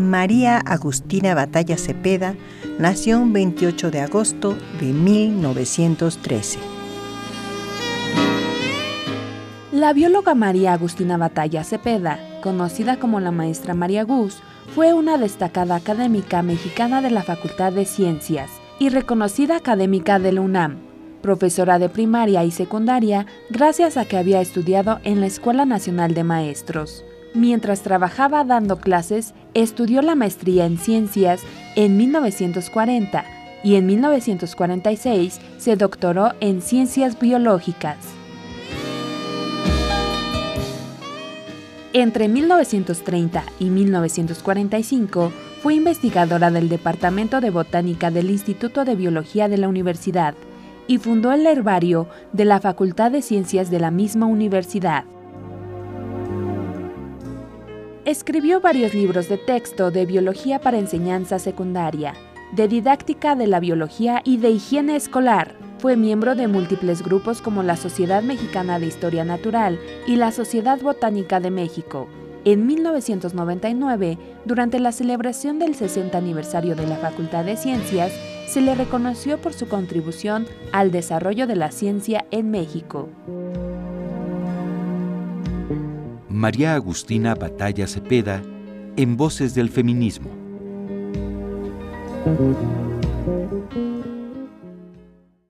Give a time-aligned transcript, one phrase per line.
[0.00, 2.34] María Agustina Batalla Cepeda
[2.78, 6.58] nació un 28 de agosto de 1913.
[9.72, 14.38] La bióloga María Agustina Batalla Cepeda, conocida como la maestra María Gus,
[14.74, 20.40] fue una destacada académica mexicana de la Facultad de Ciencias y reconocida académica de la
[20.40, 20.78] UNAM,
[21.20, 26.24] profesora de primaria y secundaria gracias a que había estudiado en la Escuela Nacional de
[26.24, 27.04] Maestros.
[27.34, 31.40] Mientras trabajaba dando clases, estudió la maestría en ciencias
[31.76, 33.24] en 1940
[33.62, 37.98] y en 1946 se doctoró en ciencias biológicas.
[41.92, 49.58] Entre 1930 y 1945 fue investigadora del Departamento de Botánica del Instituto de Biología de
[49.58, 50.34] la Universidad
[50.86, 55.04] y fundó el herbario de la Facultad de Ciencias de la misma universidad.
[58.10, 62.14] Escribió varios libros de texto de biología para enseñanza secundaria,
[62.50, 65.54] de didáctica de la biología y de higiene escolar.
[65.78, 70.80] Fue miembro de múltiples grupos como la Sociedad Mexicana de Historia Natural y la Sociedad
[70.80, 72.08] Botánica de México.
[72.44, 78.10] En 1999, durante la celebración del 60 aniversario de la Facultad de Ciencias,
[78.48, 83.08] se le reconoció por su contribución al desarrollo de la ciencia en México.
[86.30, 88.40] María Agustina Batalla Cepeda
[88.96, 90.30] en Voces del Feminismo.